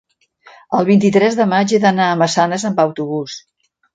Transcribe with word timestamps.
el 0.77 0.87
vint-i-tres 0.87 1.37
de 1.41 1.45
maig 1.51 1.75
he 1.77 1.81
d'anar 1.85 2.09
a 2.13 2.17
Massanes 2.21 2.67
amb 2.71 2.83
autobús. 2.87 3.39